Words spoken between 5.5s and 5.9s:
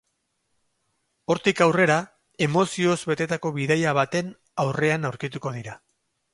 dira.